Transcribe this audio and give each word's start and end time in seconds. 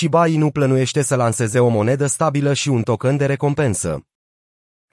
Shiba 0.00 0.26
Inu 0.26 0.50
plănuiește 0.50 1.02
să 1.02 1.14
lanseze 1.14 1.58
o 1.58 1.68
monedă 1.68 2.06
stabilă 2.06 2.52
și 2.52 2.68
un 2.68 2.82
token 2.82 3.16
de 3.16 3.26
recompensă. 3.26 4.06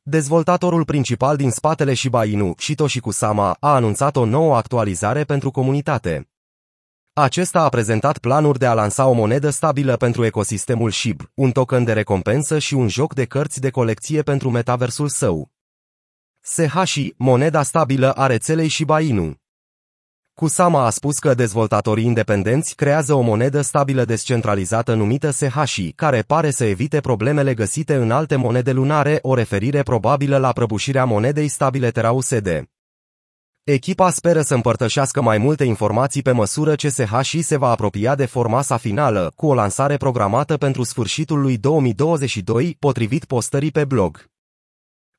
Dezvoltatorul 0.03 0.85
principal 0.85 1.35
din 1.35 1.51
spatele 1.51 1.93
Shiba 1.93 2.25
Inu, 2.25 2.53
Shitoshi 2.57 2.99
Kusama, 2.99 3.57
a 3.59 3.73
anunțat 3.73 4.15
o 4.15 4.25
nouă 4.25 4.55
actualizare 4.55 5.23
pentru 5.23 5.51
comunitate. 5.51 6.29
Acesta 7.13 7.61
a 7.61 7.69
prezentat 7.69 8.17
planuri 8.17 8.59
de 8.59 8.65
a 8.65 8.73
lansa 8.73 9.05
o 9.05 9.13
monedă 9.13 9.49
stabilă 9.49 9.97
pentru 9.97 10.25
ecosistemul 10.25 10.91
SHIB, 10.91 11.21
un 11.33 11.51
token 11.51 11.83
de 11.83 11.93
recompensă 11.93 12.59
și 12.59 12.73
un 12.73 12.87
joc 12.87 13.13
de 13.13 13.25
cărți 13.25 13.59
de 13.61 13.69
colecție 13.69 14.21
pentru 14.21 14.49
metaversul 14.49 15.07
său. 15.07 15.51
Sehashi, 16.39 17.13
moneda 17.17 17.63
stabilă 17.63 18.11
a 18.11 18.25
rețelei 18.25 18.69
Shiba 18.69 19.01
Inu. 19.01 19.35
Kusama 20.41 20.85
a 20.85 20.89
spus 20.89 21.19
că 21.19 21.33
dezvoltatorii 21.33 22.05
independenți 22.05 22.75
creează 22.75 23.13
o 23.13 23.21
monedă 23.21 23.61
stabilă 23.61 24.05
descentralizată 24.05 24.93
numită 24.93 25.29
Sehashi, 25.29 25.91
care 25.91 26.21
pare 26.21 26.51
să 26.51 26.65
evite 26.65 26.99
problemele 26.99 27.53
găsite 27.53 27.95
în 27.95 28.11
alte 28.11 28.35
monede 28.35 28.71
lunare, 28.71 29.19
o 29.21 29.33
referire 29.33 29.83
probabilă 29.83 30.37
la 30.37 30.51
prăbușirea 30.51 31.05
monedei 31.05 31.47
stabile 31.47 31.91
Terra 31.91 32.11
USD. 32.11 32.63
Echipa 33.63 34.09
speră 34.09 34.41
să 34.41 34.53
împărtășească 34.53 35.21
mai 35.21 35.37
multe 35.37 35.63
informații 35.63 36.21
pe 36.21 36.31
măsură 36.31 36.75
ce 36.75 36.89
Sehashi 36.89 37.41
se 37.41 37.57
va 37.57 37.69
apropia 37.69 38.15
de 38.15 38.25
forma 38.25 38.61
sa 38.61 38.77
finală, 38.77 39.31
cu 39.35 39.47
o 39.47 39.53
lansare 39.53 39.97
programată 39.97 40.57
pentru 40.57 40.83
sfârșitul 40.83 41.41
lui 41.41 41.57
2022, 41.57 42.75
potrivit 42.79 43.25
postării 43.25 43.71
pe 43.71 43.85
blog. 43.85 44.25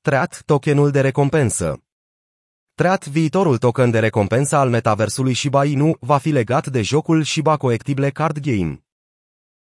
Treat, 0.00 0.42
tokenul 0.44 0.90
de 0.90 1.00
recompensă. 1.00 1.87
Treat, 2.78 3.06
viitorul 3.06 3.58
token 3.58 3.90
de 3.90 3.98
recompensă 3.98 4.56
al 4.56 4.68
metaversului 4.68 5.34
Shiba 5.34 5.64
Inu, 5.64 5.96
va 6.00 6.18
fi 6.18 6.30
legat 6.30 6.66
de 6.66 6.82
jocul 6.82 7.22
Shiba 7.22 7.56
Coectible 7.56 8.10
Card 8.10 8.38
Game. 8.38 8.84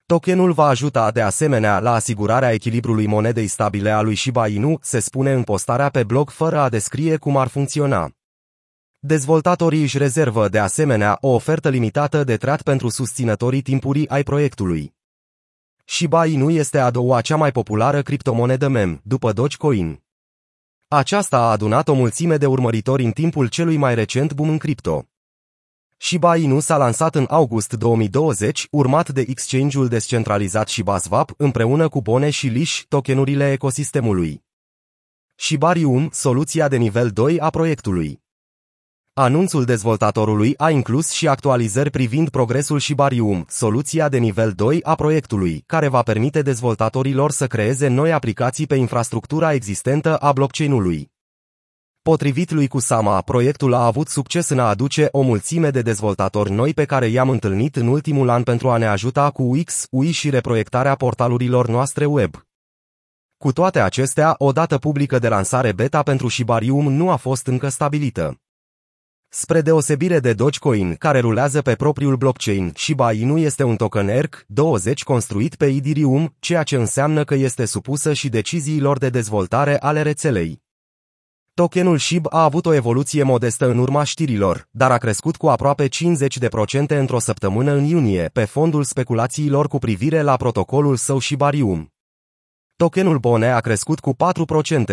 Tokenul 0.07 0.52
va 0.52 0.66
ajuta 0.66 1.11
de 1.11 1.21
asemenea 1.21 1.79
la 1.80 1.93
asigurarea 1.93 2.52
echilibrului 2.52 3.07
monedei 3.07 3.47
stabile 3.47 3.91
a 3.91 4.01
lui 4.01 4.15
Shiba 4.15 4.49
Inu, 4.49 4.79
se 4.80 4.99
spune 5.01 5.32
în 5.32 5.43
postarea 5.43 5.88
pe 5.88 6.05
blog 6.05 6.30
fără 6.30 6.59
a 6.59 6.68
descrie 6.68 7.16
cum 7.16 7.37
ar 7.37 7.49
funcționa. 7.49 8.10
Dezvoltatorii 8.99 9.83
își 9.83 9.99
rezervă 9.99 10.49
de 10.49 10.59
asemenea 10.59 11.18
o 11.21 11.29
ofertă 11.29 11.68
limitată 11.68 12.24
de 12.24 12.37
trat 12.37 12.62
pentru 12.62 12.88
susținătorii 12.88 13.62
timpurii 13.62 14.09
ai 14.09 14.23
proiectului. 14.23 14.95
Shiba 15.85 16.27
Inu 16.27 16.51
este 16.51 16.79
a 16.79 16.90
doua 16.90 17.21
cea 17.21 17.37
mai 17.37 17.52
populară 17.52 18.02
criptomonedă 18.02 18.68
mem, 18.68 19.01
după 19.05 19.33
Dogecoin. 19.33 20.05
Aceasta 20.88 21.37
a 21.37 21.51
adunat 21.51 21.88
o 21.88 21.95
mulțime 21.95 22.37
de 22.37 22.46
urmăritori 22.46 23.04
în 23.04 23.10
timpul 23.10 23.48
celui 23.48 23.76
mai 23.76 23.95
recent 23.95 24.32
boom 24.32 24.48
în 24.48 24.59
cripto. 24.59 25.04
Shiba 25.96 26.37
Inu 26.37 26.60
s-a 26.60 26.76
lansat 26.76 27.15
în 27.15 27.26
august 27.28 27.73
2020, 27.73 28.66
urmat 28.70 29.09
de 29.09 29.24
exchange-ul 29.28 29.88
descentralizat 29.88 30.68
Shiba 30.68 30.98
Swap, 30.98 31.32
împreună 31.37 31.88
cu 31.88 32.01
Bone 32.01 32.30
și 32.30 32.46
Lish, 32.46 32.82
tokenurile 32.88 33.52
ecosistemului. 33.52 34.45
Shibarium, 35.34 36.09
soluția 36.12 36.68
de 36.68 36.76
nivel 36.76 37.10
2 37.10 37.40
a 37.40 37.50
proiectului. 37.50 38.24
Anunțul 39.18 39.64
dezvoltatorului 39.64 40.54
a 40.56 40.70
inclus 40.70 41.10
și 41.10 41.28
actualizări 41.28 41.90
privind 41.90 42.28
progresul 42.28 42.80
Shibarium, 42.80 43.45
soluția 43.48 44.09
de 44.09 44.18
nivel 44.18 44.52
2 44.52 44.80
a 44.82 44.95
proiectului, 44.95 45.62
care 45.66 45.88
va 45.88 46.02
permite 46.02 46.42
dezvoltatorilor 46.42 47.30
să 47.30 47.46
creeze 47.46 47.88
noi 47.88 48.12
aplicații 48.12 48.66
pe 48.66 48.74
infrastructura 48.74 49.52
existentă 49.52 50.16
a 50.16 50.32
blockchain-ului. 50.32 51.10
Potrivit 52.02 52.50
lui 52.50 52.68
Kusama, 52.68 53.20
proiectul 53.20 53.74
a 53.74 53.84
avut 53.84 54.09
succes 54.09 54.48
în 54.48 54.59
a 54.59 54.68
aduce 54.68 55.09
o 55.10 55.20
mulțime 55.20 55.70
de 55.70 55.82
dezvoltatori 55.82 56.50
noi 56.50 56.74
pe 56.74 56.84
care 56.84 57.06
i-am 57.06 57.28
întâlnit 57.30 57.76
în 57.76 57.87
ultimul 57.87 58.28
an 58.28 58.42
pentru 58.42 58.70
a 58.70 58.76
ne 58.76 58.87
ajuta 58.87 59.30
cu 59.30 59.42
UX, 59.42 59.87
UI 59.90 60.10
și 60.10 60.30
reproiectarea 60.30 60.94
portalurilor 60.94 61.68
noastre 61.68 62.04
web. 62.04 62.46
Cu 63.37 63.52
toate 63.52 63.80
acestea, 63.80 64.34
o 64.38 64.53
dată 64.53 64.78
publică 64.78 65.19
de 65.19 65.28
lansare 65.28 65.72
beta 65.72 66.03
pentru 66.03 66.28
Shibarium 66.28 66.92
nu 66.92 67.10
a 67.10 67.16
fost 67.16 67.47
încă 67.47 67.69
stabilită. 67.69 68.41
Spre 69.28 69.60
deosebire 69.60 70.19
de 70.19 70.32
Dogecoin, 70.32 70.94
care 70.94 71.20
rulează 71.20 71.62
pe 71.62 71.75
propriul 71.75 72.16
blockchain, 72.16 72.72
Shiba 72.76 73.12
Inu 73.12 73.38
este 73.38 73.62
un 73.62 73.76
token 73.76 74.09
ERC-20 74.09 74.92
construit 75.04 75.54
pe 75.54 75.66
Ethereum, 75.66 76.34
ceea 76.38 76.62
ce 76.62 76.76
înseamnă 76.76 77.25
că 77.25 77.34
este 77.34 77.64
supusă 77.64 78.12
și 78.12 78.28
deciziilor 78.28 78.98
de 78.98 79.09
dezvoltare 79.09 79.78
ale 79.78 80.03
rețelei. 80.03 80.62
Tokenul 81.54 81.98
SHIB 81.98 82.26
a 82.31 82.42
avut 82.42 82.66
o 82.66 82.75
evoluție 82.75 83.22
modestă 83.22 83.70
în 83.70 83.78
urma 83.78 84.03
știrilor, 84.03 84.69
dar 84.70 84.91
a 84.91 84.98
crescut 84.98 85.37
cu 85.37 85.47
aproape 85.47 85.88
50% 85.88 85.88
într-o 86.87 87.19
săptămână 87.19 87.72
în 87.72 87.84
iunie, 87.84 88.31
pe 88.32 88.44
fondul 88.44 88.84
speculațiilor 88.84 89.69
cu 89.69 89.78
privire 89.78 90.22
la 90.22 90.37
protocolul 90.37 90.97
său 90.97 91.19
Shibarium. 91.19 91.93
Tokenul 92.76 93.19
Bone 93.19 93.50
a 93.50 93.60
crescut 93.60 94.00
cu 94.00 94.16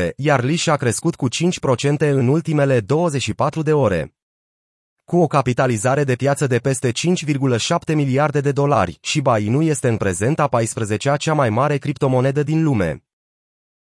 4%, 0.01 0.09
iar 0.15 0.43
Lish 0.43 0.67
a 0.67 0.75
crescut 0.75 1.15
cu 1.15 1.27
5% 1.27 1.97
în 1.97 2.27
ultimele 2.27 2.79
24 2.79 3.61
de 3.61 3.73
ore. 3.73 4.13
Cu 5.05 5.17
o 5.17 5.27
capitalizare 5.27 6.03
de 6.03 6.15
piață 6.15 6.47
de 6.47 6.57
peste 6.57 6.91
5,7 6.91 7.95
miliarde 7.95 8.41
de 8.41 8.51
dolari, 8.51 8.97
Shiba 9.01 9.37
Inu 9.37 9.61
este 9.61 9.87
în 9.87 9.97
prezent 9.97 10.39
a 10.39 10.49
14-a 10.49 11.17
cea 11.17 11.33
mai 11.33 11.49
mare 11.49 11.77
criptomonedă 11.77 12.43
din 12.43 12.63
lume. 12.63 13.03